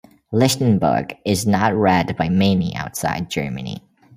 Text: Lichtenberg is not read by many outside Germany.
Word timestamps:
Lichtenberg 0.31 1.13
is 1.25 1.45
not 1.45 1.75
read 1.75 2.17
by 2.17 2.27
many 2.27 2.75
outside 2.75 3.29
Germany. 3.29 3.83